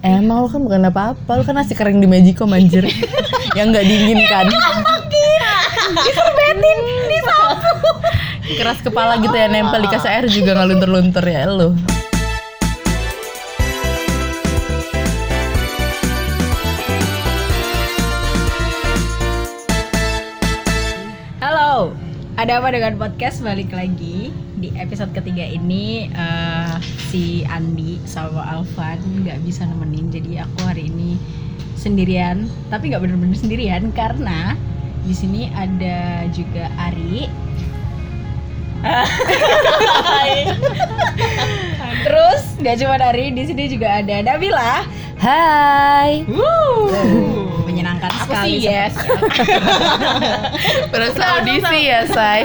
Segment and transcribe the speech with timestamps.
[0.00, 2.88] Emang lo kan bukan apa-apa, lo kan nasi kering di Magicom anjir.
[3.56, 4.46] Yang nggak diinginkan.
[6.00, 7.90] Diserbetin di sapu.
[8.56, 11.99] Keras kepala gitu ya, nempel di kas air juga nggak luntur-luntur ya lo
[22.40, 23.44] ada apa dengan podcast?
[23.44, 26.76] Balik lagi di episode ketiga ini eh,
[27.12, 30.08] si Andi sama Alvan nggak bisa nemenin.
[30.08, 31.20] Jadi aku hari ini
[31.76, 34.56] sendirian tapi nggak bener-bener sendirian karena
[35.04, 37.28] di sini ada juga Ari.
[42.08, 44.88] Terus nggak cuma Ari di sini juga ada Nabila.
[45.20, 46.24] Hai
[48.00, 48.94] menyenangkan sekali sih yes.
[50.92, 52.40] Berasa audisi ya, say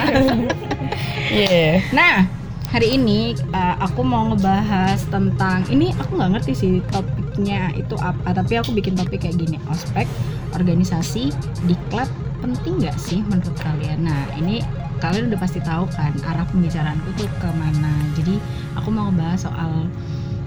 [1.36, 2.28] Iya Nah,
[2.70, 8.36] hari ini uh, aku mau ngebahas tentang ini aku nggak ngerti sih topiknya itu apa,
[8.36, 10.08] tapi aku bikin topik kayak gini, ospek,
[10.56, 11.32] organisasi,
[11.66, 12.08] diklat
[12.44, 14.06] penting nggak sih menurut kalian?
[14.06, 14.62] Nah, ini
[15.02, 17.92] kalian udah pasti tahu kan arah pembicaraanku tuh ke mana.
[18.16, 18.38] Jadi
[18.78, 19.90] aku mau ngebahas soal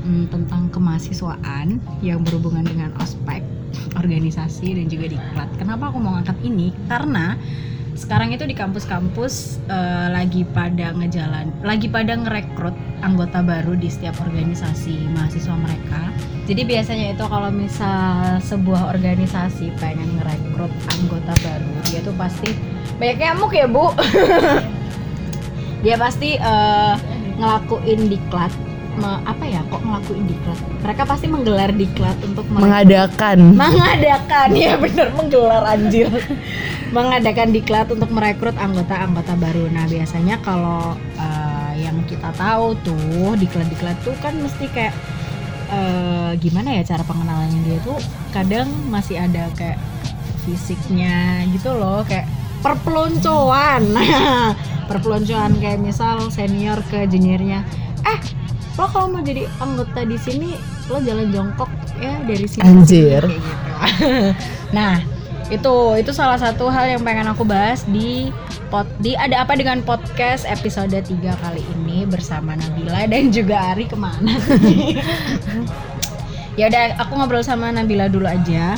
[0.07, 3.43] mm, tentang kemahasiswaan yang berhubungan dengan ospek,
[3.97, 5.49] organisasi dan juga diklat.
[5.59, 6.73] Kenapa aku mau ngangkat ini?
[6.87, 7.37] Karena
[7.99, 14.15] sekarang itu di kampus-kampus eh, lagi pada ngejalan, lagi pada ngerekrut anggota baru di setiap
[14.23, 16.15] organisasi mahasiswa mereka.
[16.47, 22.55] Jadi biasanya itu kalau misal sebuah organisasi pengen ngerekrut anggota baru, dia tuh pasti
[23.03, 23.91] banyak nyamuk ya bu.
[25.85, 26.95] dia pasti eh,
[27.39, 28.55] ngelakuin diklat,
[28.99, 30.59] Me- apa ya kok ngelakuin diklat?
[30.83, 33.55] Mereka pasti menggelar diklat untuk Mengadakan.
[33.55, 36.11] Mengadakan ya bener menggelar anjir.
[36.91, 39.71] Mengadakan diklat untuk merekrut anggota-anggota baru.
[39.71, 44.95] Nah biasanya kalau eh, yang kita tahu tuh diklat-diklat tuh kan mesti kayak
[45.71, 47.99] eh, gimana ya cara pengenalannya dia tuh
[48.35, 49.79] kadang masih ada kayak
[50.43, 52.27] fisiknya gitu loh kayak
[52.65, 53.85] perpeloncoan.
[54.89, 57.61] Perpeloncoan kayak misal senior ke juniornya
[58.09, 58.21] eh
[58.79, 60.55] lo kalau mau jadi anggota di sini
[60.87, 61.67] lo jalan jongkok
[61.99, 63.23] ya dari sini Anjir.
[63.27, 63.75] sini, gitu.
[64.77, 65.03] nah
[65.49, 68.31] itu itu salah satu hal yang pengen aku bahas di
[68.69, 73.89] pot di ada apa dengan podcast episode 3 kali ini bersama Nabila dan juga Ari
[73.89, 74.37] ke mana
[76.61, 78.77] ya udah aku ngobrol sama Nabila dulu aja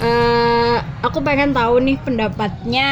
[0.00, 2.88] Eh, aku pengen tahu nih pendapatnya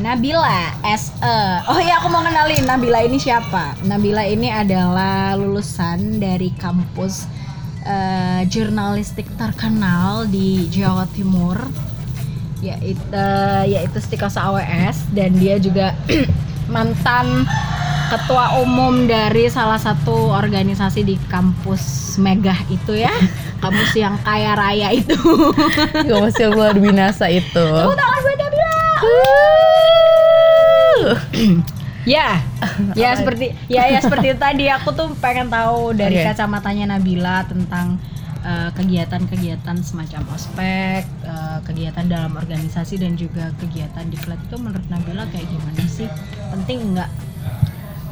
[0.00, 1.40] Nabila SE.
[1.68, 3.76] Oh iya aku mau kenalin Nabila ini siapa?
[3.84, 7.28] Nabila ini adalah lulusan dari kampus
[7.84, 11.60] eh, jurnalistik terkenal di Jawa Timur
[12.62, 13.26] yaitu
[13.66, 15.98] yaitu Stikosa AWS dan dia juga
[16.74, 17.42] mantan
[18.06, 23.10] ketua umum dari salah satu organisasi di kampus Megah itu ya
[23.64, 25.16] kampus yang kaya raya itu
[26.06, 28.31] Komersil luar binasa itu Nabila
[32.02, 32.42] Ya,
[32.98, 36.34] ya seperti ya ya seperti tadi aku tuh pengen tahu dari Oke.
[36.34, 37.94] kacamatanya Nabila tentang
[38.42, 45.30] eh, kegiatan-kegiatan semacam ospek, eh, kegiatan dalam organisasi dan juga kegiatan diklat itu menurut Nabila
[45.30, 46.10] kayak gimana sih?
[46.50, 47.10] Penting nggak?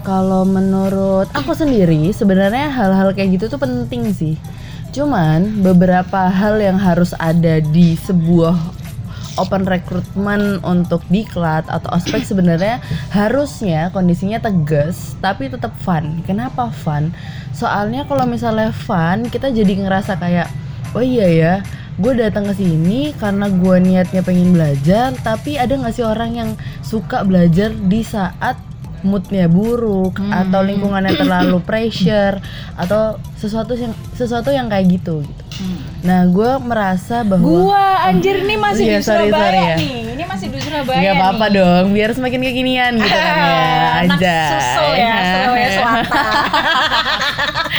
[0.07, 4.39] Kalau menurut aku sendiri sebenarnya hal-hal kayak gitu tuh penting sih.
[4.95, 8.80] Cuman beberapa hal yang harus ada di sebuah
[9.39, 12.83] open recruitment untuk diklat atau ospek sebenarnya
[13.13, 16.23] harusnya kondisinya tegas tapi tetap fun.
[16.25, 17.15] Kenapa fun?
[17.55, 20.49] Soalnya kalau misalnya fun kita jadi ngerasa kayak
[20.95, 21.55] oh iya ya
[22.01, 26.51] gue datang ke sini karena gue niatnya pengen belajar tapi ada nggak sih orang yang
[26.81, 28.57] suka belajar di saat
[29.03, 32.39] moodnya buruk atau lingkungannya terlalu pressure
[32.75, 35.45] atau sesuatu yang sesuatu yang kayak gitu gitu.
[36.01, 39.77] Nah, gue merasa bahwa Gua anjir nih masih Iya, di sorry, Surabaya sorry ya.
[39.77, 39.93] nih.
[40.11, 41.55] Ini masih di Surabaya nggak apa-apa nih.
[41.55, 43.61] dong, biar semakin kekinian gitu kan ya.
[44.01, 46.07] Anak susul ya, Surabaya Selatan.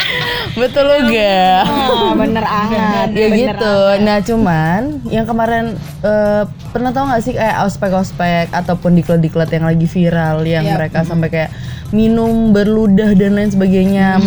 [0.53, 1.61] Betul lo gak?
[1.63, 3.07] Ah, bener anget.
[3.09, 3.75] ya bener gitu.
[4.01, 9.85] Nah cuman yang kemarin eh, pernah tau gak sih kayak ospek-ospek ataupun diklat-diklat yang lagi
[9.85, 10.73] viral yang Yap.
[10.77, 11.49] mereka sampai kayak
[11.91, 14.17] minum berludah dan lain sebagainya.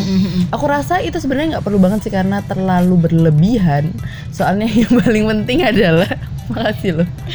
[0.51, 3.89] Aku rasa itu sebenarnya nggak perlu banget sih karena terlalu berlebihan.
[4.29, 6.09] Soalnya yang paling penting adalah
[6.53, 7.09] makasih loh.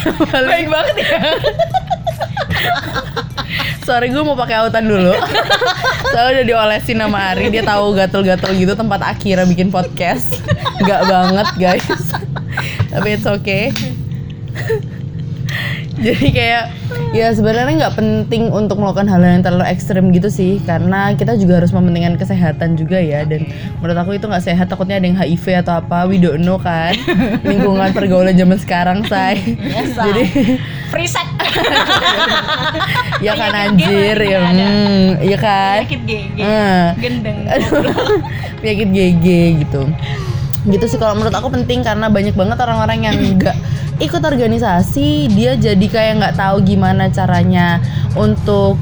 [0.00, 1.18] Yang paling- Baik banget ya.
[3.86, 5.14] Sorry gue mau pakai autan dulu.
[6.10, 10.42] Soalnya udah diolesin sama Ari, dia tahu gatel-gatel gitu tempat akhirnya bikin podcast.
[10.82, 11.86] Gak banget guys.
[12.90, 13.70] Tapi it's okay.
[16.06, 16.64] Jadi kayak
[17.16, 20.60] ya sebenarnya nggak penting untuk melakukan hal yang terlalu ekstrim gitu sih.
[20.68, 23.24] Karena kita juga harus mementingkan kesehatan juga ya.
[23.24, 23.48] Dan
[23.80, 26.04] menurut aku itu nggak sehat takutnya ada yang HIV atau apa.
[26.04, 26.92] We don't know kan.
[27.48, 29.56] Lingkungan pergaulan zaman sekarang say.
[29.96, 30.24] Jadi
[30.92, 31.24] free sex.
[33.16, 35.88] Ya kan anjir ya hmm, ya kan?
[35.88, 36.36] Penyakit GG.
[36.36, 36.84] Hmm.
[37.00, 37.38] Gendeng.
[38.60, 39.26] penyakit GG
[39.64, 39.82] gitu.
[40.68, 43.56] Gitu sih kalau menurut aku penting karena banyak banget orang-orang yang nggak
[43.96, 47.80] ikut organisasi dia jadi kayak nggak tahu gimana caranya
[48.12, 48.76] untuk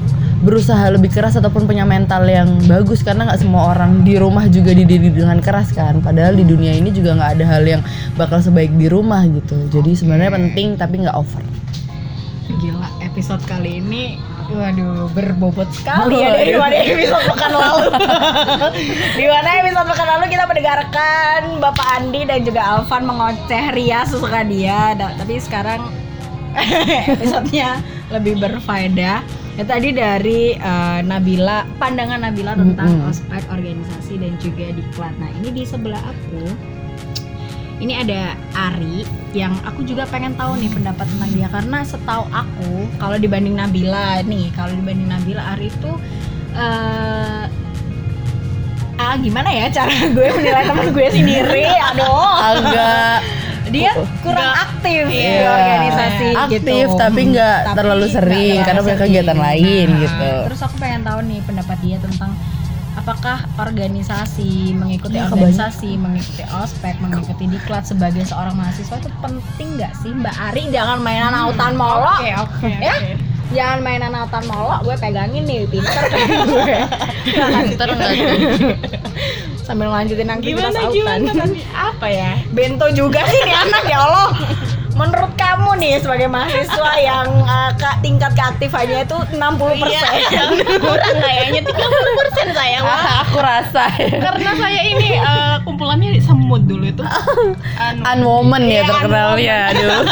[0.45, 4.77] berusaha lebih keras ataupun punya mental yang bagus karena nggak semua orang di rumah juga
[4.77, 6.05] dididik dengan keras kan.
[6.05, 7.83] Padahal di dunia ini juga nggak ada hal yang
[8.21, 9.57] bakal sebaik di rumah gitu.
[9.73, 11.41] Jadi sebenarnya penting tapi nggak over.
[12.61, 14.21] Gila, episode kali ini
[14.55, 16.15] Waduh, berbobot sekali.
[16.17, 17.91] Ya dari mana episode pekan lalu?
[19.19, 24.41] Di mana episode pekan lalu kita mendengarkan Bapak Andi dan juga Alvan mengoceh Ria sesuka
[24.43, 24.95] dia.
[24.95, 25.91] Da- Tapi sekarang
[27.11, 29.27] episodenya lebih berfaedah.
[29.55, 33.07] Ya tadi dari eh, Nabila, pandangan Nabila tentang Mm-mm.
[33.07, 35.15] ospek, organisasi dan juga diklat.
[35.17, 36.43] Nah ini di sebelah aku
[37.79, 39.03] ini ada Ari
[39.35, 41.49] yang aku juga pengen tahu nih pendapat tentang dia.
[41.51, 45.93] Karena setahu aku kalau dibanding Nabila nih kalau dibanding Nabila Ari itu
[46.55, 47.45] eh
[48.95, 51.67] ah gimana ya cara gue menilai teman gue sendiri?
[51.67, 52.35] Aduh.
[52.39, 53.19] Agak
[53.75, 53.91] dia
[54.23, 55.49] kurang aktif di Iya.
[55.51, 60.31] organisasi Aktif, gitu tapi nggak terlalu sering, terlalu karena punya kegiatan lain, Nah, gitu.
[60.53, 62.37] terus aku pengen tahu nih pendapat dia tentang
[62.95, 69.93] apakah organisasi mengikuti Ya, organisasi mengikuti ospek mengikuti diklat sebagai seorang mahasiswa itu penting nggak
[69.97, 72.95] sih Mbak Ari jangan mainan autan molok Oke, oke, Ya?
[72.95, 73.13] oke.
[73.51, 76.65] jangan mainan autan molok gue pegangin nih pinter kan gue
[77.67, 78.11] pinter nggak
[79.61, 81.45] sambil lanjutin aktivitas Gimana autan gimana?
[81.73, 82.33] Apa ya?
[82.51, 84.29] bento juga sih nih anak ya Allah
[84.95, 90.11] menurut kamu nih sebagai mahasiswa yang uh, ka- tingkat keaktifannya itu 60 persen.
[90.79, 92.79] Kurang kayaknya 30% saya.
[92.81, 93.27] Wah.
[93.27, 93.85] aku rasa.
[93.99, 94.19] Ya.
[94.23, 97.03] Karena saya ini eh, kumpulannya semut dulu itu.
[97.77, 99.91] Anu, Unwoman ya Iya, terkenalnya aduh.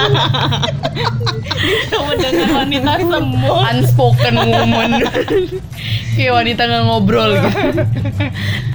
[1.92, 3.62] Coba dengan wanita semut.
[3.70, 4.90] unspoken woman.
[6.12, 7.48] Kayak wanita nggak ngobrol gitu.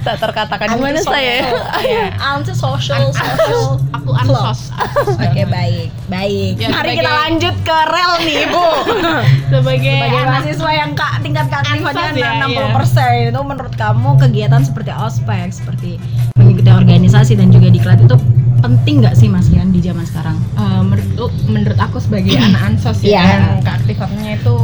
[0.02, 0.66] Tak terkatakan.
[0.72, 1.52] Gimana saya?
[1.84, 4.72] Iya, anti social social Aku ansos.
[5.14, 6.54] Oke baik baik.
[6.56, 8.66] Ya, Mari sebagai- kita lanjut ke rel nih bu.
[9.52, 14.60] Sebagai Sebagai anak mahasiswa yang kak tingkat keaktifannya ya, 60 persen itu menurut kamu kegiatan
[14.60, 15.90] seperti ospek seperti
[16.34, 18.16] mengikuti organisasi dan juga diklat itu
[18.58, 20.36] penting nggak sih mas Rian di zaman sekarang?
[20.54, 21.14] Eh, menurut
[21.44, 23.12] menurut aku sebagai anak ansos Iya.
[23.14, 24.54] ya yang keaktifannya itu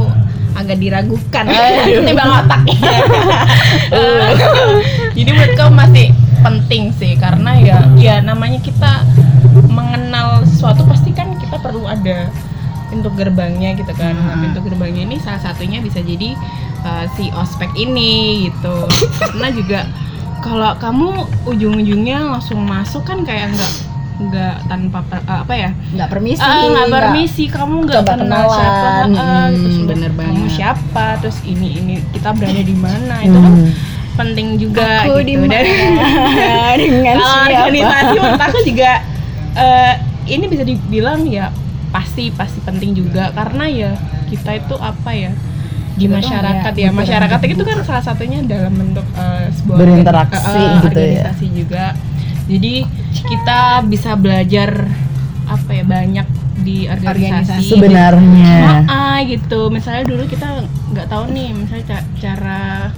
[0.53, 1.43] agak diragukan
[2.05, 2.75] timbang otaknya
[3.87, 4.29] Eh,
[5.13, 6.09] jadi menurutku masih
[6.41, 9.03] penting sih karena ya ya namanya kita
[9.67, 12.27] mengenal sesuatu pasti kan kita perlu ada
[12.85, 14.41] pintu gerbangnya gitu kan Nah, Hmm.
[14.43, 16.37] pintu gerbangnya ini salah satunya bisa jadi
[16.81, 18.13] eh, si ospek ini
[18.45, 18.85] gitu
[19.19, 19.79] karena juga
[20.37, 21.07] kalau kamu
[21.47, 23.73] ujung-ujungnya langsung masuk kan kayak nggak
[24.17, 26.39] nggak tanpa per- eh, apa ya Nggak permisi.
[26.39, 28.47] Ah, nggak nggak- permisi kamu nggak kenal kenalan.
[28.47, 30.51] siapa ah, Hmm, terus bener kamu banget.
[30.51, 33.71] siapa terus ini ini kita berada di mana itu kan Hmm.
[34.15, 38.91] penting juga Aku gitu dan mana dengan organisasi menurut aku juga
[39.53, 39.93] eh,
[40.25, 41.49] ini bisa dibilang ya
[41.89, 43.91] pasti pasti penting juga karena ya
[44.27, 45.31] kita itu apa ya
[45.95, 50.43] di masyarakat ya, ya bergerak masyarakat itu kan salah satunya dalam bentuk eh, sebuah Berinteraksi
[50.59, 50.83] eh, gitu ya.
[50.83, 51.85] organisasi juga
[52.45, 52.73] jadi
[53.23, 54.69] kita bisa belajar
[55.45, 56.27] apa ya banyak
[56.57, 57.69] di organisasi, Organisasi.
[57.69, 58.55] sebenarnya
[58.85, 59.69] Ah, gitu.
[59.69, 62.89] Misalnya dulu kita nggak tahu nih, misalnya ca- cara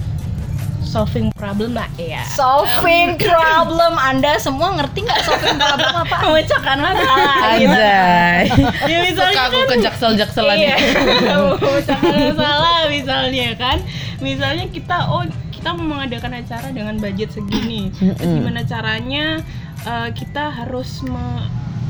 [0.88, 2.24] solving problem lah ya.
[2.32, 6.16] Solving problem Anda semua ngerti nggak solving problem apa?
[6.24, 7.36] Memecahkan masalah.
[7.54, 7.76] gitu.
[7.76, 8.42] Anjay
[8.88, 11.36] Ya misalnya Suka aku kan kejaksel-jakselan iya, ya.
[11.60, 13.78] memecahkan masalah misalnya kan.
[14.18, 17.92] Misalnya kita oh kita mau mengadakan acara dengan budget segini.
[17.92, 19.44] Terus gimana caranya
[19.84, 21.46] eh, kita harus me-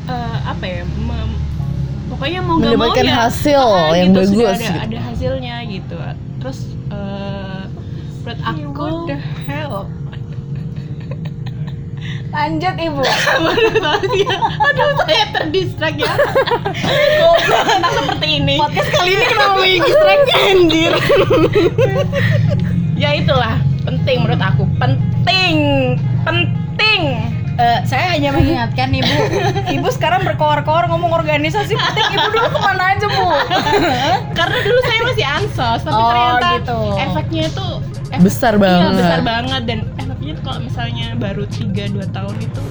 [0.07, 0.83] eh, apa ya?
[0.85, 1.47] me-
[2.09, 4.81] pokoknya mau nggak mau Mendapatkan ya hasil ah, yang gitu, sudah bagus ada, gitu.
[4.81, 5.97] ada hasilnya gitu
[6.41, 7.63] terus eh,
[8.19, 8.87] menurut aku
[9.45, 9.75] hell?
[12.29, 13.01] Lanjut ibu.
[14.61, 16.13] aduh saya terdistract ya
[17.19, 20.93] goblok anak seperti ini Podcast kali ini kenapa main distract anjir?
[22.95, 25.57] ya itulah penting menurut aku penting
[26.23, 27.03] penting
[27.59, 29.11] Eh, saya hanya mengingatkan ibu,
[29.67, 32.07] ibu sekarang berkoar-koar ngomong organisasi penting.
[32.15, 33.27] Ibu dulu ke mana aja bu?
[34.31, 36.79] karena dulu saya masih ansos tapi Oh, ternyata gitu.
[37.03, 37.67] efeknya itu
[38.19, 38.93] Besar iya, banget.
[38.99, 41.71] besar banget dan efeknya tuh kalau misalnya baru 3-2
[42.09, 42.63] tahun itu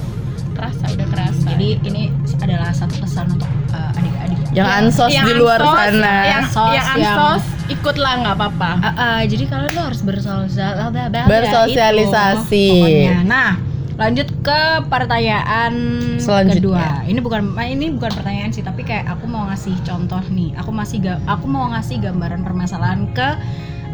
[0.52, 2.02] kerasa udah kerasa Jadi ini
[2.38, 4.38] adalah satu pesan untuk uh, adik-adik.
[4.50, 6.14] Yang ansos di luar ansos, sana.
[6.26, 11.28] yang, Ansos, yang yang- ansos ikutlah nggak apa-apa Uh, uh, jadi kalian tuh harus bersosialisasi.
[11.28, 12.66] Bersosialisasi.
[12.72, 13.16] pokoknya.
[13.22, 13.50] Nah,
[13.98, 15.72] lanjut ke pertanyaan
[16.16, 16.58] Selanjutnya.
[16.58, 16.86] kedua.
[17.04, 20.54] Ini bukan ini bukan pertanyaan sih, tapi kayak aku mau ngasih contoh nih.
[20.56, 23.28] Aku masih ga, aku mau ngasih gambaran permasalahan ke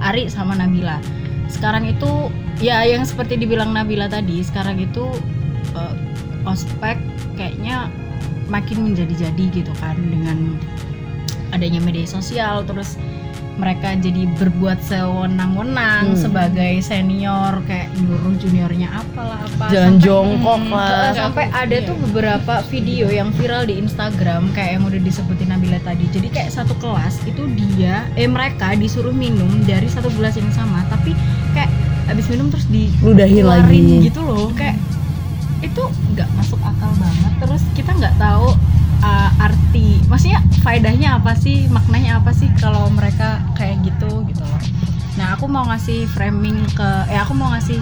[0.00, 1.00] Ari sama Nabila.
[1.54, 5.06] Sekarang itu ya yang seperti dibilang Nabila tadi, sekarang itu
[5.78, 5.94] uh,
[6.44, 6.98] ospek
[7.38, 7.88] kayaknya
[8.50, 10.58] makin menjadi-jadi gitu kan dengan
[11.54, 12.98] adanya media sosial terus
[13.54, 16.18] mereka jadi berbuat sewenang-wenang Hmm.
[16.18, 21.10] sebagai senior kayak nyuruh juniornya apalah apa Jalan Sampai- jongkok Hmm, lah.
[21.12, 26.04] sampai ada tuh beberapa video yang viral di Instagram kayak yang udah disebutin Nabila tadi
[26.08, 30.82] jadi kayak satu kelas itu dia eh mereka disuruh minum dari satu gelas yang sama
[30.88, 31.14] tapi
[31.50, 31.70] kayak
[32.04, 34.04] habis minum terus di Ludahin keluarin lagi.
[34.04, 34.76] gitu loh kayak
[35.60, 35.82] itu
[36.12, 38.52] nggak masuk akal banget terus kita nggak tahu
[39.04, 44.60] uh, arti maksudnya faedahnya apa sih maknanya apa sih kalau mereka kayak gitu gitu loh.
[45.20, 47.78] Nah aku mau ngasih framing ke eh aku mau ngasih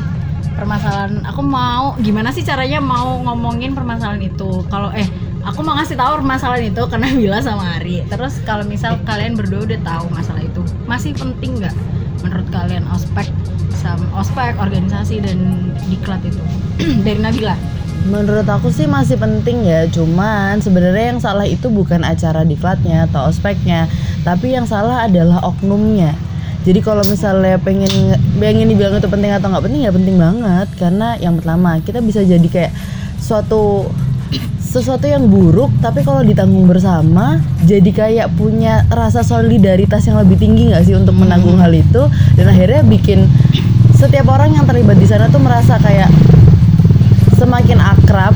[0.52, 4.66] permasalahan aku mau gimana sih caranya mau ngomongin permasalahan itu?
[4.66, 5.06] Kalau eh
[5.46, 8.02] aku mau ngasih tahu permasalahan itu karena Bila sama Ari.
[8.10, 11.74] Terus kalau misal kalian berdua udah tahu masalah itu masih penting nggak
[12.26, 13.26] menurut kalian ospek
[13.74, 16.42] sama ospek organisasi dan diklat itu?
[17.06, 22.42] Dari Nabila Menurut aku sih masih penting ya, cuman sebenarnya yang salah itu bukan acara
[22.42, 23.86] diklatnya atau ospeknya,
[24.26, 26.10] tapi yang salah adalah oknumnya.
[26.62, 27.90] Jadi kalau misalnya pengen
[28.38, 30.68] pengen dibilang itu penting atau nggak penting ya penting banget.
[30.78, 32.72] Karena yang pertama kita bisa jadi kayak
[33.18, 33.90] suatu
[34.58, 37.36] sesuatu yang buruk tapi kalau ditanggung bersama
[37.68, 42.06] jadi kayak punya rasa solidaritas yang lebih tinggi nggak sih untuk menanggung hal itu?
[42.38, 43.26] Dan akhirnya bikin
[43.98, 46.10] setiap orang yang terlibat di sana tuh merasa kayak
[47.42, 48.34] semakin akrab.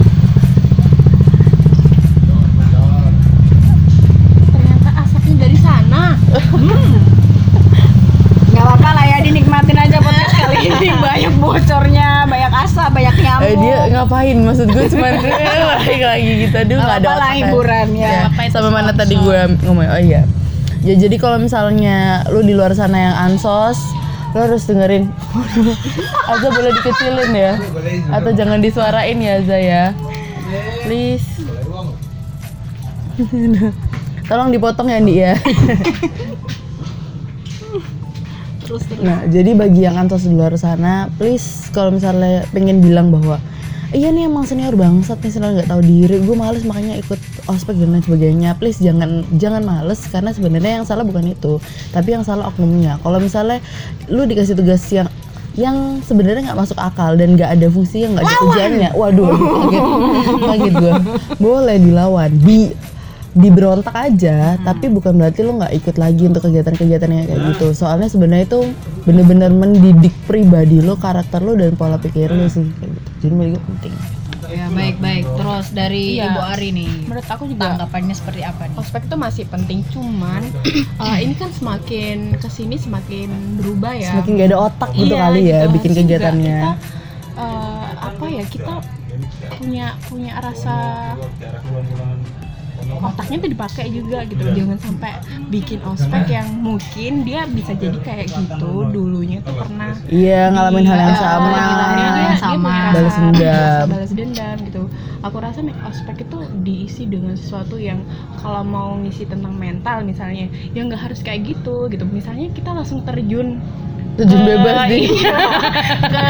[4.50, 6.18] Ternyata asapnya dari sana.
[8.50, 10.88] Nggak apa-apa lah ya dinikmatin aja podcast kali ini.
[11.06, 13.46] Banyak bocornya banyak asap banyak nyamuk.
[13.46, 14.36] Eh, dia ngapain?
[14.42, 15.12] Maksud gue cuman
[15.70, 16.56] balik lagi gitu.
[16.66, 17.38] Aduh nggak ada apa-apa lah ya.
[17.38, 18.14] hiburan ya.
[18.26, 19.86] Ya, sama mana tadi gue ngomong.
[19.86, 20.26] Oh iya.
[20.82, 23.78] Ya jadi kalau misalnya lu di luar sana yang ansos
[24.36, 25.08] lu harus dengerin.
[26.36, 27.56] Aza boleh dikecilin ya.
[28.12, 29.84] Atau jangan disuarain ya Aza ya.
[30.84, 31.24] Please.
[34.28, 35.34] Tolong dipotong ya Ndi ya.
[38.60, 39.00] Terus terus.
[39.00, 43.40] Nah, jadi bagi yang ansos di luar sana, please kalau misalnya pengen bilang bahwa
[43.94, 47.78] iya nih emang senior bangsat nih senior nggak tahu diri, gue males makanya ikut ospek
[47.78, 48.50] dan lain sebagainya.
[48.58, 51.62] Please jangan jangan males karena sebenarnya yang salah bukan itu,
[51.94, 52.98] tapi yang salah oknumnya.
[53.04, 53.62] Kalau misalnya
[54.10, 55.06] lu dikasih tugas yang
[55.56, 59.84] yang sebenarnya nggak masuk akal dan nggak ada fungsi yang nggak ada tujuannya, waduh, kaget,
[60.44, 60.94] kaget gue.
[61.40, 62.76] Boleh dilawan, di
[63.36, 67.66] diberontak aja tapi bukan berarti lo nggak ikut lagi untuk kegiatan-kegiatan yang kayak gitu.
[67.72, 68.60] Soalnya sebenarnya itu
[69.04, 73.08] bener-bener mendidik pribadi lo karakter lo dan pola pikir lo sih kayak gitu.
[73.20, 73.94] Jadi menurut gue penting.
[74.46, 75.26] Ya baik baik.
[75.28, 76.30] Terus dari Iya.
[76.30, 78.76] Ibu Ari nih menurut aku juga tanggapannya seperti apa nih?
[78.76, 80.42] ospek itu masih penting cuman
[81.04, 83.28] eh, ini kan semakin ke sini semakin
[83.58, 84.16] berubah ya.
[84.16, 85.72] Semakin gak ada otak gitu Iya, kali ya gitu.
[85.74, 86.58] bikin kegiatannya.
[86.62, 86.72] kita,
[87.36, 88.74] eh, apa ya kita
[89.52, 90.74] punya punya rasa
[92.96, 95.12] otaknya tuh dipakai juga gitu jangan sampai
[95.46, 100.98] bikin ospek yang mungkin dia bisa jadi kayak gitu dulunya tuh pernah iya ngalamin hal
[100.98, 101.48] yang Iya, sama.
[101.48, 102.54] Dia- dia- dia sama.
[102.62, 103.84] punya Balas dendam.
[103.88, 104.82] balas dendam gitu
[105.20, 108.00] aku rasa nih ospek itu diisi dengan sesuatu yang
[108.36, 113.02] kalau mau ngisi tentang mental misalnya ya nggak harus kayak gitu gitu misalnya kita langsung
[113.02, 113.58] terjun
[114.16, 115.36] terjun ke- bebas di iya,
[116.02, 116.28] ke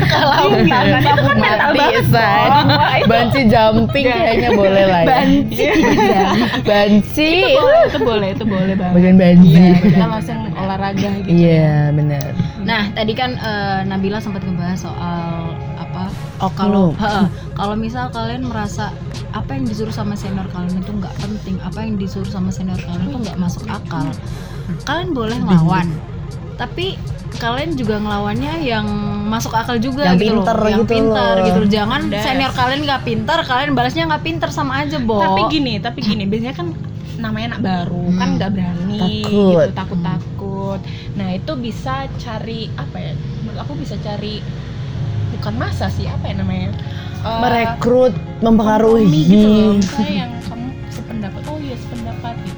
[0.00, 0.98] ke lautan Iya.
[1.02, 4.16] itu kan mental mati banget banci jumping Iya.
[4.16, 5.08] kayaknya boleh lah ya.
[5.10, 5.66] Banci.
[6.62, 7.32] Banci.
[7.34, 8.94] Itu boleh itu boleh itu boleh banget.
[8.94, 9.50] Bagian banci.
[9.52, 11.28] Iya, kita langsung olahraga gitu.
[11.28, 12.26] Iya benar.
[12.62, 15.26] Nah tadi kan eh, Nabila sempat ngebahas soal
[15.76, 16.04] apa?
[16.40, 16.54] Oknum.
[16.54, 17.26] kalau Heeh.
[17.52, 18.90] kalau misal kalian merasa
[19.30, 23.06] apa yang disuruh sama senior kalian itu nggak penting apa yang disuruh sama senior kalian
[23.08, 24.06] itu nggak masuk akal
[24.82, 25.86] kalian boleh ngelawan.
[26.54, 26.94] Tapi
[27.34, 28.86] kalian juga ngelawannya yang
[29.24, 31.44] masuk akal juga Yang gitu pinter loh yang gitu pinter loh.
[31.44, 31.68] gitu loh.
[31.68, 32.20] jangan Des.
[32.20, 36.24] senior kalian nggak pinter kalian balasnya nggak pinter sama aja bo tapi gini tapi gini
[36.24, 36.68] biasanya kan
[37.16, 38.36] namanya anak baru kan Hmm.
[38.36, 39.24] nggak berani Takut.
[39.24, 40.80] gitu takut takut
[41.14, 44.38] nah itu bisa cari apa ya menurut aku bisa cari
[45.32, 46.70] bukan masa sih apa ya namanya
[47.24, 52.53] Eh, merekrut mempengaruhi gitu loh misalnya yang kamu sependapat oh iya sependapat gitu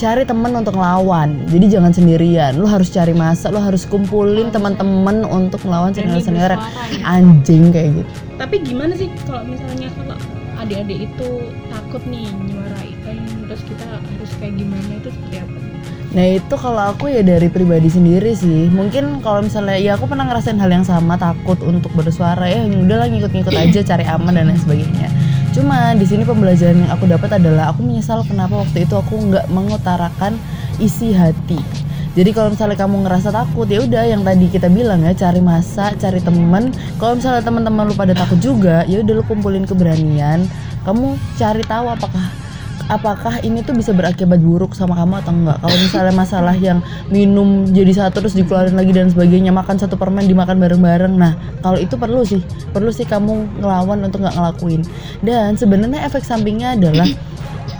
[0.00, 1.44] cari temen untuk ngelawan.
[1.52, 2.56] Jadi jangan sendirian.
[2.56, 7.04] Lu harus cari masa lu harus kumpulin teman-teman untuk ngelawan Berani senior senior bersuara ya.
[7.04, 8.12] anjing kayak gitu.
[8.40, 10.16] Tapi gimana sih kalau misalnya kalau
[10.56, 11.28] adik-adik itu
[11.68, 14.90] takut nih nyuarain terus kita harus kayak gimana?
[14.96, 15.58] Itu seperti apa?
[16.10, 18.72] Nah itu kalau aku ya dari pribadi sendiri sih.
[18.72, 22.48] Mungkin kalau misalnya ya aku pernah ngerasain hal yang sama Takut untuk bersuara.
[22.48, 25.12] Ya udahlah ngikut-ngikut aja cari aman dan lain sebagainya
[25.50, 29.50] Cuma di sini pembelajaran yang aku dapat adalah Aku menyesal kenapa waktu itu aku nggak
[29.50, 30.38] mengutarakan
[30.78, 31.58] isi hati
[32.10, 35.94] jadi kalau misalnya kamu ngerasa takut ya udah yang tadi kita bilang ya cari masa,
[35.94, 36.74] cari temen.
[36.98, 40.42] Kalau misalnya teman-teman lu pada takut juga, ya udah lu kumpulin keberanian.
[40.82, 42.39] Kamu cari tahu apakah
[42.90, 45.58] apakah ini tuh bisa berakibat buruk sama kamu atau enggak?
[45.62, 50.26] Kalau misalnya masalah yang minum jadi satu terus dikeluarin lagi dan sebagainya makan satu permen
[50.26, 51.14] dimakan bareng-bareng.
[51.14, 52.42] Nah kalau itu perlu sih.
[52.74, 54.82] Perlu sih kamu ngelawan untuk nggak ngelakuin.
[55.22, 57.06] Dan sebenarnya efek sampingnya adalah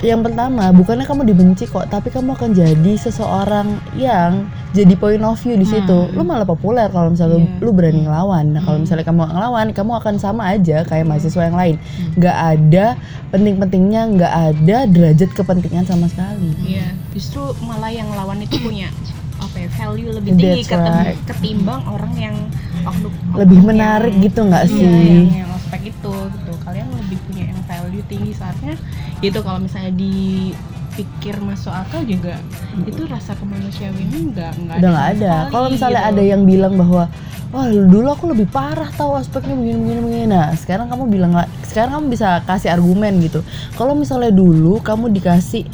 [0.01, 5.37] yang pertama bukannya kamu dibenci kok tapi kamu akan jadi seseorang yang jadi point of
[5.37, 6.15] view di situ Hmm.
[6.15, 7.61] lu malah populer kalau misalnya lu- Iya.
[7.61, 11.55] lu berani ngelawan nah kalau misalnya kamu ngelawan kamu akan sama aja kayak mahasiswa yang
[11.55, 11.77] lain
[12.15, 12.87] nggak ada
[13.29, 18.89] penting-pentingnya nggak ada derajat kepentingan sama sekali Iya, justru malah yang lawan itu punya
[19.37, 21.17] apa ya value lebih tinggi That's right.
[21.27, 22.37] ketimbang orang yang
[22.83, 26.53] oknum lebih menarik yang- gitu nggak Iya, sih yang, yang ospek itu gitu.
[26.61, 28.75] Kalian lebih punya yang value tinggi saatnya
[29.21, 32.41] gitu kalau misalnya dipikir masuk akal juga
[32.89, 35.33] itu rasa kemanusiawinya nggak nggak udah nggak ada.
[35.33, 36.11] sekali, kalau misalnya gitu.
[36.17, 37.03] ada yang bilang bahwa
[37.51, 40.27] wah dulu aku lebih parah tahu aspeknya begini begini begini.
[40.31, 41.33] Nah sekarang kamu bilang
[41.69, 43.45] sekarang kamu bisa kasih argumen gitu.
[43.77, 45.69] Kalau misalnya dulu kamu dikasih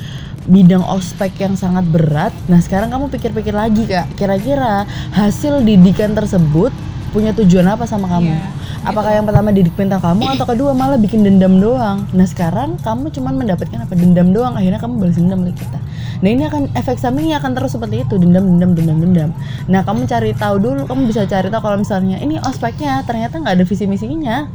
[0.47, 4.11] bidang ospek yang sangat berat nah sekarang kamu pikir-pikir lagi kak.
[4.19, 6.71] Kira-kira hasil didikan tersebut
[7.11, 8.31] punya tujuan apa sama kamu?
[8.31, 8.56] Iya,
[8.87, 12.07] apakah yang pertama didik mental kamu atau kedua malah bikin dendam doang?
[12.15, 13.93] Nah sekarang kamu cuman mendapatkan apa?
[13.99, 14.55] Dendam doang.
[14.55, 15.79] Akhirnya kamu balas dendam ke kita.
[16.23, 18.15] Nah ini akan efek sampingnya akan terus seperti itu.
[18.17, 19.31] Dendam dendam dendam dendam.
[19.67, 20.83] Nah kamu cari tahu dulu.
[20.87, 24.47] Kamu bisa cari tahu kalau misalnya ini ospeknya ternyata nggak ada visi misinya.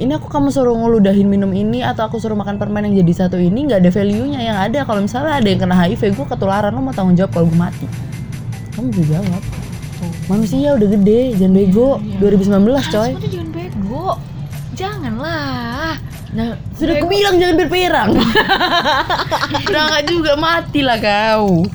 [0.00, 3.36] Ini aku kamu suruh ngeludahin minum ini atau aku suruh makan permen yang jadi satu
[3.36, 6.72] ini nggak ada value nya yang ada kalau misalnya ada yang kena HIV gue ketularan
[6.72, 7.84] lo mau tanggung jawab kalau gue mati.
[8.72, 9.44] Kamu bisa jawab.
[10.32, 12.00] Manusia udah gede jangan bego.
[12.22, 12.48] 2019
[12.88, 13.10] coy.
[13.12, 13.39] Udah jangan bego.
[15.20, 15.94] Janganlah.
[16.30, 18.10] Nah, sudah aku bilang jangan berperang.
[19.68, 21.66] Udah nggak juga mati lah kau.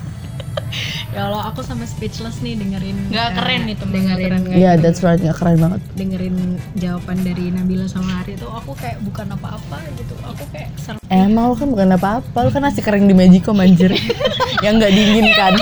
[1.13, 4.57] Ya Allah, aku sama speechless nih dengerin Nggak eh, keren itu, nggak dengerin keren.
[4.59, 5.81] Iya, that's right, nggak keren banget.
[5.95, 6.35] dengerin
[6.75, 10.15] jawaban dari Nabila sama Ari itu aku kayak bukan apa-apa gitu.
[10.27, 13.93] Aku kayak ser Emang lu kan bukan apa-apa, lu kan nasi kering di Magicom anjir.
[14.65, 15.53] yang nggak diinginkan.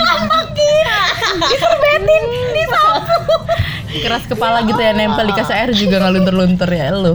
[1.33, 2.23] Diserbetin,
[4.03, 7.13] Keras kepala gitu ya nempel di kaca air juga nggak luntur-luntur ya lu.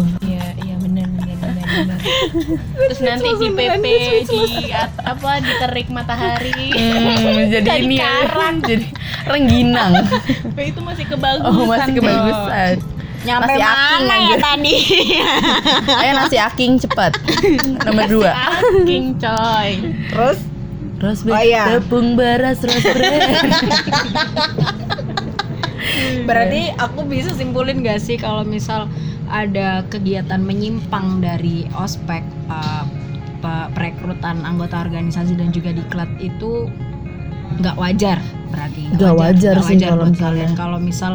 [1.69, 3.85] Terus nanti di PP
[4.25, 4.43] di
[4.75, 6.73] apa diterik matahari.
[6.73, 8.57] Hmm, jadi ini ya, karang.
[8.71, 8.87] jadi
[9.29, 9.93] rengginang.
[10.57, 11.53] itu masih kebagusan.
[11.53, 12.75] Oh, masih kebagusan.
[13.19, 14.39] nyampe Nasi aking mana ya anjir.
[14.39, 14.75] tadi?
[15.91, 17.13] Ayo nasi aking cepat.
[17.85, 18.33] Nomor dua.
[18.87, 19.71] King coy.
[20.09, 20.39] Terus
[20.99, 21.79] Rose Oh, iya.
[21.79, 22.59] tepung beras.
[26.25, 28.87] berarti aku bisa simpulin gak sih kalau misal
[29.29, 32.85] ada kegiatan menyimpang dari ospek uh,
[33.39, 36.67] pe- perekrutan anggota organisasi dan juga diklat itu
[37.59, 40.49] nggak wajar berarti Nggak wajar nggak sih kalau misalnya.
[40.55, 41.13] kalau misal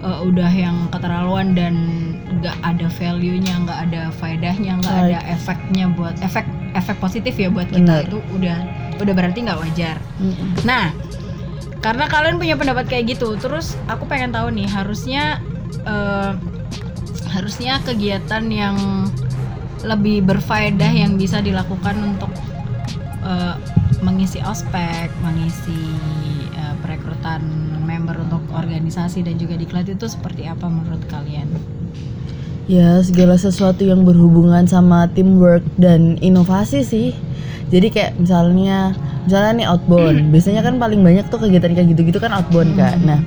[0.00, 1.74] uh, udah yang keterlaluan dan
[2.40, 7.68] nggak ada value-nya nggak ada faedahnya nggak ada efeknya buat efek efek positif ya buat
[7.68, 8.04] kita Benar.
[8.04, 8.58] itu udah
[8.96, 10.48] udah berarti nggak wajar Mm-mm.
[10.64, 10.92] Nah,
[11.84, 15.38] karena kalian punya pendapat kayak gitu, terus aku pengen tahu nih, harusnya
[15.86, 16.32] eh,
[17.30, 18.76] harusnya kegiatan yang
[19.84, 22.32] lebih berfaedah yang bisa dilakukan untuk
[23.22, 23.54] eh,
[24.02, 25.94] mengisi ospek, mengisi
[26.56, 27.42] eh, perekrutan
[27.86, 31.46] member untuk organisasi dan juga diklat itu seperti apa menurut kalian?
[32.66, 37.08] Ya segala sesuatu yang berhubungan sama teamwork dan inovasi sih.
[37.70, 38.94] Jadi kayak misalnya
[39.26, 40.30] misalnya nih outbound.
[40.30, 42.96] Biasanya kan paling banyak tuh kegiatan kayak gitu-gitu kan outbound kak.
[43.02, 43.20] Nah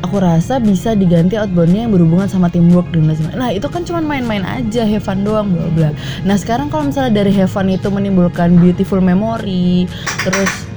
[0.00, 3.38] aku rasa bisa diganti outboundnya yang berhubungan sama teamwork dan lain sebagainya.
[3.38, 5.90] Nah itu kan cuma main-main aja, have fun doang bla bla.
[6.24, 9.84] Nah sekarang kalau misalnya dari have fun itu menimbulkan beautiful memory,
[10.24, 10.69] terus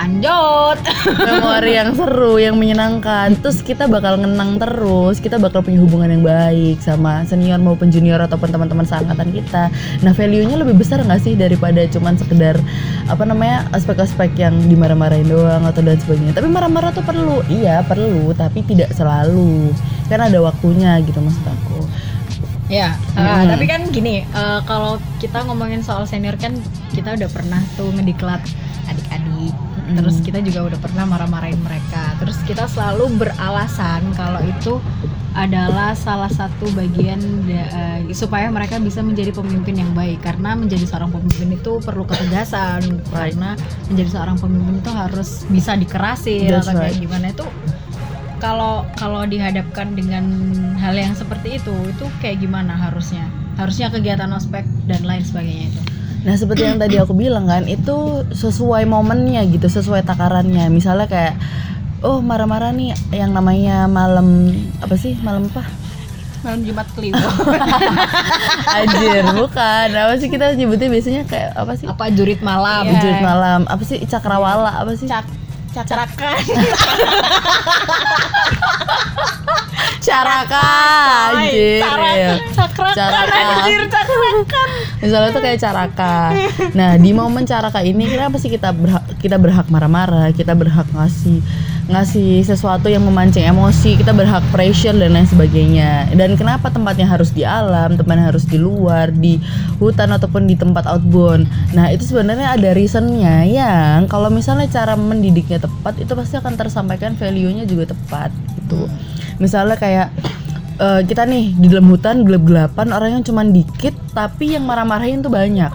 [0.00, 0.80] Anjot.
[1.28, 3.36] memori yang seru, yang menyenangkan.
[3.44, 8.16] Terus kita bakal ngenang terus, kita bakal punya hubungan yang baik sama senior maupun junior
[8.24, 9.68] ataupun teman-teman seangkatan kita.
[10.00, 12.56] Nah, value-nya lebih besar nggak sih daripada cuman sekedar
[13.12, 16.32] apa namanya aspek-aspek yang dimarah-marahin doang atau dan sebagainya.
[16.32, 19.68] Tapi marah-marah tuh perlu, iya perlu, tapi tidak selalu.
[20.08, 21.84] Kan ada waktunya gitu maksud aku.
[22.70, 23.50] Ya, Hmm.
[23.50, 26.54] tapi kan gini, eh, kalau kita ngomongin soal senior kan
[26.94, 28.38] kita udah pernah tuh ngediklat
[28.86, 29.54] adik-adik
[29.96, 32.14] terus kita juga udah pernah marah-marahin mereka.
[32.20, 34.78] Terus kita selalu beralasan kalau itu
[35.30, 40.20] adalah salah satu bagian da- eh, supaya mereka bisa menjadi pemimpin yang baik.
[40.20, 43.02] Karena menjadi seorang pemimpin itu perlu ketegasan.
[43.10, 43.34] Right.
[43.34, 43.54] karena
[43.86, 47.02] menjadi seorang pemimpin itu harus bisa dikerasin That's atau kayak right.
[47.02, 47.26] gimana.
[47.30, 47.46] Itu
[48.40, 50.24] kalau kalau dihadapkan dengan
[50.80, 53.28] hal yang seperti itu itu kayak gimana harusnya?
[53.60, 55.82] Harusnya kegiatan ospek dan lain sebagainya itu
[56.20, 60.68] Nah seperti yang tadi aku bilang kan itu sesuai momennya gitu, sesuai takarannya.
[60.68, 61.34] Misalnya kayak
[62.00, 64.48] oh marah-marah nih yang namanya malam
[64.80, 65.64] apa sih malam apa?
[66.40, 67.20] malam Jumat Kliwon
[68.80, 69.88] Anjir, bukan.
[69.92, 71.84] Apa sih kita nyebutnya biasanya kayak apa sih?
[71.84, 72.96] apa jurit malam Iya.
[72.96, 73.68] Jurit malam.
[73.68, 74.80] Apa sih cakrawala?
[74.80, 75.04] Apa sih?
[75.04, 75.28] Cak
[75.70, 76.34] cakrakan
[80.00, 80.68] Caraka.
[81.36, 81.84] Anjir.
[81.84, 82.32] iya.
[82.56, 83.36] cakrakan Caraka.
[83.36, 84.68] anjir cakrakan
[85.00, 86.16] Misalnya tuh kayak caraka.
[86.76, 91.40] Nah di momen caraka ini kenapa sih kita berhak kita berhak marah-marah, kita berhak ngasih
[91.90, 96.12] ngasih sesuatu yang memancing emosi, kita berhak pressure dan lain sebagainya.
[96.14, 99.42] Dan kenapa tempatnya harus di alam, tempatnya harus di luar, di
[99.82, 101.50] hutan ataupun di tempat outbound.
[101.74, 107.18] Nah itu sebenarnya ada reasonnya yang kalau misalnya cara mendidiknya tepat itu pasti akan tersampaikan
[107.18, 108.86] value-nya juga tepat gitu.
[109.40, 110.08] Misalnya kayak
[110.78, 115.72] eh, kita nih di dalam hutan gelap-gelapan orangnya cuma dikit tapi yang marah-marahin tuh banyak.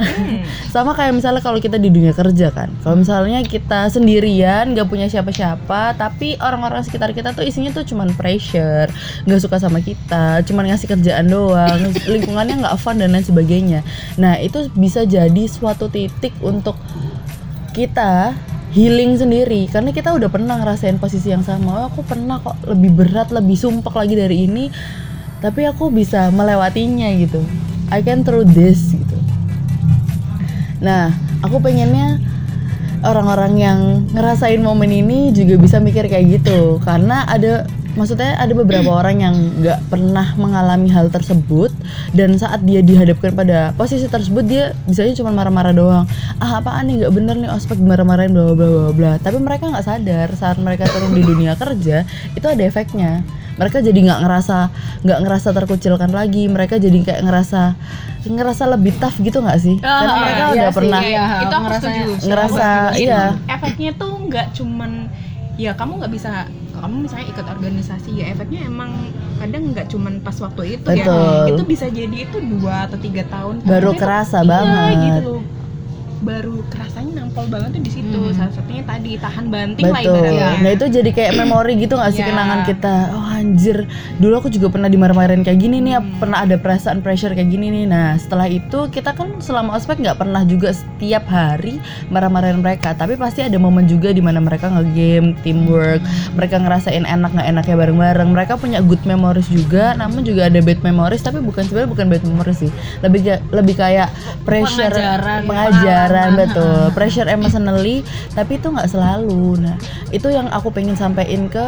[0.74, 2.72] Sama kayak misalnya kalau kita di dunia kerja kan.
[2.80, 8.12] Kalau misalnya kita sendirian gak punya siapa-siapa tapi orang-orang sekitar kita tuh isinya tuh cuman
[8.16, 8.88] pressure
[9.28, 13.80] nggak suka sama kita cuman ngasih kerjaan doang lingkungannya nggak fun dan lain sebagainya.
[14.16, 16.76] Nah itu bisa jadi suatu titik untuk
[17.70, 18.34] kita
[18.70, 19.66] healing sendiri.
[19.70, 21.84] Karena kita udah pernah ngerasain posisi yang sama.
[21.84, 24.64] Oh aku pernah kok lebih berat lebih sumpek lagi dari ini.
[25.40, 27.40] Tapi aku bisa melewatinya gitu.
[27.90, 29.18] I can through this gitu.
[30.78, 31.10] Nah
[31.42, 32.20] aku pengennya
[33.00, 33.78] orang-orang yang
[34.12, 36.78] ngerasain momen ini juga bisa mikir kayak gitu.
[36.84, 41.70] Karena ada maksudnya ada beberapa orang yang nggak pernah mengalami hal tersebut
[42.10, 46.04] dan saat dia dihadapkan pada posisi tersebut dia bisanya cuma marah-marah doang.
[46.36, 49.82] Ah apaan nih nggak bener nih ospek marah-marahin bla bla bla bla tapi mereka nggak
[49.82, 53.22] sadar saat mereka turun di dunia kerja itu ada efeknya.
[53.54, 54.58] Mereka jadi nggak ngerasa
[55.02, 56.46] nggak ngerasa terkucilkan lagi.
[56.46, 57.76] Mereka jadi kayak ngerasa
[58.22, 59.76] ngerasa lebih tough gitu nggak sih?
[59.76, 61.24] Karena Ah, mereka iya udah sih, pernah iya.
[61.40, 62.26] itu aku ngerasanya- setuju.
[62.26, 63.22] ngerasa Itu iya.
[63.46, 64.90] efeknya tuh nggak cuman
[65.60, 70.32] ya kamu nggak bisa kamu misalnya ikut organisasi ya efeknya emang kadang nggak cuman pas
[70.40, 71.12] waktu itu Betul.
[71.12, 73.60] ya itu bisa jadi itu dua atau tiga tahun.
[73.68, 74.94] Baru Tapi itu- kerasa iya, banget.
[75.04, 75.59] gitu loh
[76.20, 78.36] baru kerasanya nampol banget tuh di situ Hmm.
[78.36, 80.20] salah satunya tadi tahan banting lah Betul.
[80.20, 82.28] ibaratnya Nah itu jadi kayak memori gitu gak sih Iya.
[82.28, 82.94] kenangan kita.
[83.10, 86.20] Oh anjir, dulu aku juga pernah dimarah-marahin kayak gini nih, Hmm.
[86.20, 87.84] pernah ada perasaan pressure kayak gini nih.
[87.86, 93.16] Nah setelah itu kita kan selama ospek nggak pernah juga setiap hari marah-marahin mereka, tapi
[93.16, 96.04] pasti ada momen juga di mana mereka nge-game, teamwork,
[96.34, 98.28] mereka ngerasain enak nggak enaknya bareng-bareng.
[98.28, 102.22] Mereka punya good memories juga, namun juga ada bad memories, tapi bukan sebenarnya bukan bad
[102.22, 104.08] memories sih, lebih kayak- lebih kayak
[104.44, 106.38] pressure, Pengajaran, pengajaran pengalaman.
[106.50, 106.82] betul.
[106.92, 107.96] Pressure emotionally
[108.34, 109.62] tapi itu nggak selalu.
[109.62, 109.76] Nah
[110.10, 111.64] itu yang aku pengen sampaikan ke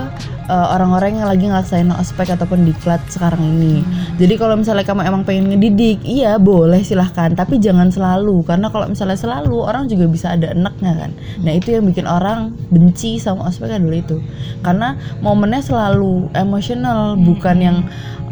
[0.51, 3.87] uh, orang-orang yang lagi ngelaksanain ospek ataupun diklat sekarang ini.
[4.19, 7.33] Jadi kalau misalnya kamu emang pengen ngedidik iya boleh silahkan.
[7.33, 11.11] Tapi jangan selalu karena kalau misalnya selalu orang juga bisa ada enaknya kan.
[11.43, 14.19] Nah itu yang bikin orang benci sama ospek adalah itu.
[14.61, 17.79] Karena momennya selalu emosional bukan yang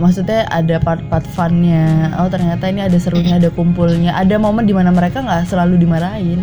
[0.00, 1.84] maksudnya ada part-part funnya
[2.16, 6.42] oh ternyata ini ada serunya ada kumpulnya ada momen di mana mereka nggak selalu dimarahin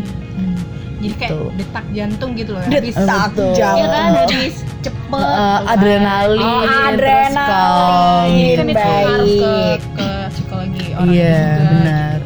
[0.97, 1.39] jadi kayak Gitu.
[1.55, 3.53] detak jantung gitu loh Detak Eh, betul.
[3.53, 3.77] jantung.
[3.77, 5.21] ya kan habis cepet Uh,
[5.61, 8.27] tuh adrenalin, Oh, terus adrenalin.
[8.27, 9.05] Jadi kan itu Baik.
[9.07, 9.53] harus ke,
[9.93, 12.17] ke psikologi orang Iya juga benar.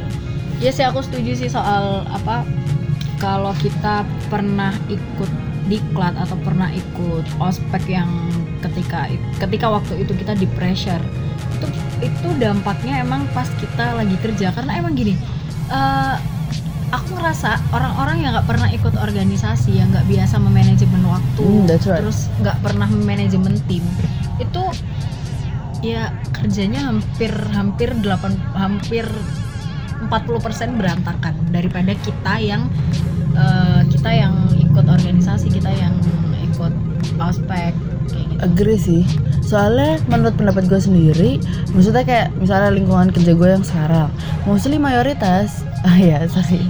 [0.57, 2.47] Iya sih aku setuju sih soal apa
[3.17, 5.31] kalau kita pernah ikut
[5.67, 8.09] diklat atau pernah ikut ospek yang
[8.62, 9.10] ketika
[9.41, 11.02] ketika waktu itu kita di pressure
[11.58, 11.67] itu
[12.02, 15.17] itu dampaknya emang pas kita lagi kerja karena emang gini
[15.69, 16.15] eh,
[16.91, 22.04] aku ngerasa orang-orang yang nggak pernah ikut organisasi yang nggak biasa memanajemen waktu that's right.
[22.04, 23.84] terus nggak pernah memanajemen tim
[24.38, 24.63] itu
[25.82, 29.06] ya kerjanya hampir hampir 8 hampir
[30.02, 32.65] 40% berantakan daripada kita yang
[33.38, 35.93] eh, kita yang ikut organisasi kita yang
[36.41, 36.74] ikut
[37.21, 37.74] ospek
[38.41, 39.06] Agree sih.
[39.45, 41.32] Soalnya menurut pendapat gue sendiri,
[41.77, 44.10] maksudnya kayak misalnya lingkungan kerja gue yang sekarang,
[44.49, 46.65] mostly mayoritas, ah ya sorry,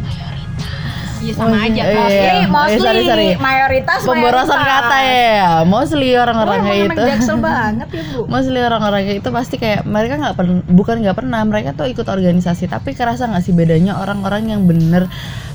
[1.22, 1.84] Iya sama Mostly- aja.
[1.84, 2.48] iya, Mostly, iya.
[2.50, 3.28] mostly Eh, sorry, sorry.
[3.38, 4.82] mayoritas Pemborosan mayoritas.
[4.82, 5.46] kata ya.
[5.64, 7.08] Mostly orang-orangnya Wah, emang itu.
[7.08, 8.20] jaksel banget ya bu.
[8.34, 12.66] Mostly orang-orangnya itu pasti kayak mereka nggak pernah bukan nggak pernah mereka tuh ikut organisasi
[12.68, 15.06] tapi kerasa nggak sih bedanya orang-orang yang bener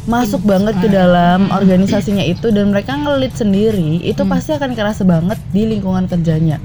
[0.07, 5.35] masuk banget ke dalam organisasinya itu dan mereka ngelit sendiri itu pasti akan kerasa banget
[5.51, 6.63] di lingkungan kerjanya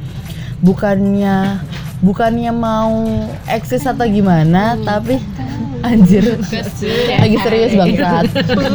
[0.60, 1.58] bukannya
[2.00, 3.02] bukannya mau
[3.48, 5.18] eksis atau gimana tapi
[5.84, 6.38] anjir.
[7.20, 8.26] Lagi serius bangsat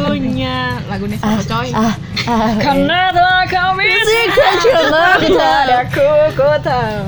[0.07, 1.69] punya lagu nih sama coy?
[1.75, 1.95] ah
[2.29, 2.53] ah.
[2.59, 3.89] Karena telah kami
[4.37, 5.53] coba kita
[5.87, 6.99] aku ku tahu.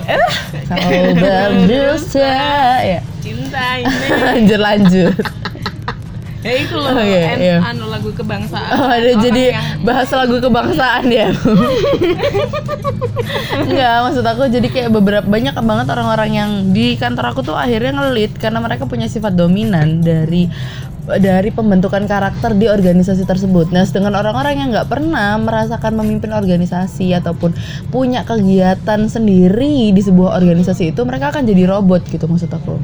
[0.68, 2.34] kau berdusta.
[2.82, 3.00] Ya.
[3.22, 3.96] Cinta ini.
[4.26, 5.14] Lanjut lanjut
[6.38, 7.56] ya itu loh Oh, iya, en- iya.
[7.60, 11.28] anu lagu kebangsaan Oh, ada Orang jadi yang- bahas lagu kebangsaan ya.
[13.58, 17.90] Enggak, maksud aku jadi kayak beberapa banyak banget orang-orang yang di kantor aku tuh akhirnya
[17.92, 20.46] ngelit karena mereka punya sifat dominan dari
[21.08, 23.72] dari pembentukan karakter di organisasi tersebut.
[23.72, 27.56] Nah, sedangkan orang-orang yang nggak pernah merasakan memimpin organisasi ataupun
[27.88, 32.76] punya kegiatan sendiri di sebuah organisasi itu, mereka akan jadi robot gitu maksud aku.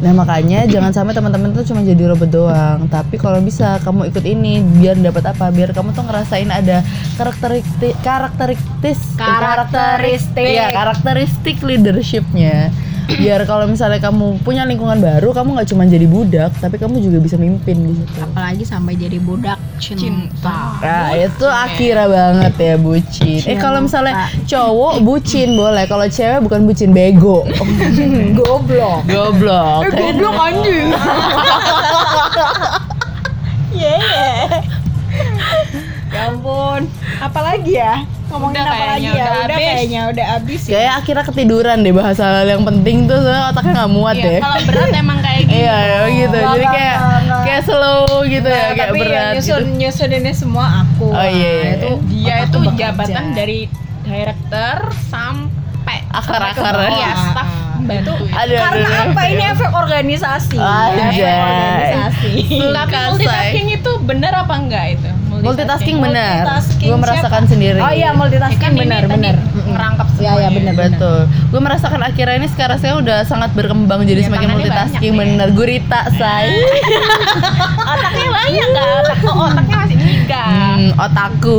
[0.00, 2.88] Nah makanya jangan sampai teman-teman tuh cuma jadi robot doang.
[2.88, 5.52] Tapi kalau bisa kamu ikut ini biar dapat apa?
[5.52, 6.80] Biar kamu tuh ngerasain ada
[7.20, 10.56] karakteristik karakteristik Karakteristik.
[10.56, 12.72] Iya karakteristik leadershipnya.
[13.18, 17.18] Biar kalau misalnya kamu punya lingkungan baru, kamu nggak cuma jadi budak, tapi kamu juga
[17.18, 18.18] bisa mimpin di situ.
[18.22, 20.78] Apalagi sampai jadi budak cinta.
[20.78, 23.40] Nah itu akhirnya banget ya bucin.
[23.48, 27.42] Eh kalau misalnya cowok bucin boleh, kalau cewek bukan bucin bego.
[28.38, 29.02] Goblok.
[29.08, 29.80] Goblok.
[29.90, 30.88] Goblok anjing.
[36.10, 36.90] Ya ampun.
[37.22, 38.02] Apalagi ya?
[38.30, 39.10] Ngomongin Udah apa lagi kayaknya, ya?
[39.10, 39.66] udah Udah habis.
[39.66, 40.72] kayaknya udah habis ya.
[40.72, 44.38] Kayak akhirnya ketiduran deh bahasa hal yang penting tuh soalnya otaknya nggak muat Iya, deh.
[44.40, 46.36] kalau berat emang kayak gitu Iya ya, gitu.
[46.36, 47.42] Nggak, Jadi kayak nggak.
[47.42, 49.76] kayak slow gitu ya, Nah, kayak tapi berat yang nyusun gitu.
[49.76, 51.06] nyusun ini semua aku.
[51.08, 51.72] Oh, iya, iya.
[51.74, 53.58] Itu dia otakku itu jabatan dari
[54.00, 54.76] director
[55.10, 56.74] sampai Akar-akar.
[56.88, 57.48] iya staff
[57.80, 59.32] bantu Aduh, Karena aduh, apa aduh.
[59.32, 60.56] ini efek organisasi?
[60.56, 61.16] Anjay.
[61.16, 62.32] Efek organisasi.
[62.70, 65.10] tapi multitasking itu benar apa enggak itu
[65.40, 66.42] Multitasking benar.
[66.42, 67.50] Multitasking Gue merasakan siapa?
[67.50, 67.78] sendiri.
[67.78, 69.34] Oh iya Ya multitasking kan benar benar.
[69.66, 70.48] ngerangkap Iya, iya, semuanya.
[70.52, 70.74] benar.
[70.92, 71.18] Betul.
[71.48, 75.48] Gue merasakan akhirnya ini sekarang saya udah sangat berkembang jadi Iya, semakin tangannya multitasking bener.
[75.50, 76.48] Gurita say.
[77.90, 81.58] otaknya banyak kan otak oh, otaknya masih tiga Hmm, otakku.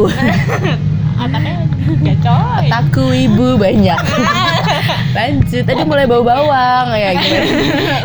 [1.22, 4.00] otaknya tiga coy Otakku ibu banyak.
[5.18, 5.64] Lanjut.
[5.64, 7.36] Tadi mulai bau bawang ya gitu.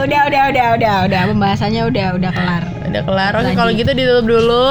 [0.00, 2.62] udah udah udah udah udah pembahasannya udah udah kelar.
[2.84, 3.32] Udah kelar.
[3.36, 4.66] Oke, kalau gitu ditutup dulu.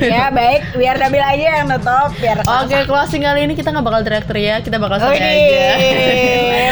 [0.00, 4.00] Ya baik biar Nabil aja yang nutup biar Oke, closing kali ini kita nggak bakal
[4.04, 5.68] teriak-teriak, kita bakal Oh santai aja.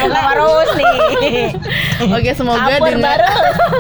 [0.09, 1.51] harus nih.
[2.17, 3.27] Oke, semoga Campur dengan baru.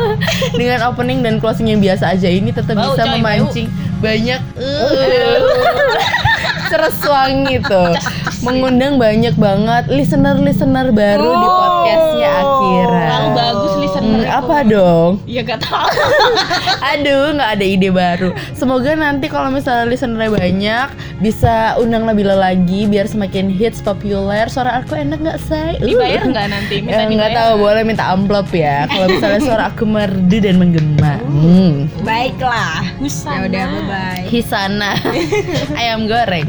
[0.61, 3.69] dengan opening dan closing yang biasa aja ini tetap Bau, bisa coy, memancing
[4.03, 5.41] banyak uh,
[6.69, 7.83] seresuang gitu.
[8.45, 13.05] Mengundang banyak banget listener-listener baru di podcastnya Akira.
[13.09, 15.25] Lalu bagus listener Hmm, apa dong?
[15.25, 15.89] ya gak tahu
[16.95, 18.31] Aduh, nggak ada ide baru.
[18.53, 20.89] Semoga nanti kalau misalnya listenernya banyak,
[21.19, 24.47] bisa undang Nabila lagi biar semakin hits populer.
[24.53, 25.81] Suara aku enak nggak say?
[25.81, 25.89] Uh.
[25.89, 28.87] dibayar nggak nanti minta nggak dibayar tahu, boleh minta amplop ya.
[28.87, 31.19] Kalau misalnya suara aku merdu dan menggema.
[31.25, 31.89] Hmm.
[32.05, 32.85] Baiklah.
[33.01, 33.35] Husana.
[33.35, 34.23] Ya udah bye bye.
[34.29, 34.93] Hisana
[35.81, 36.47] ayam goreng.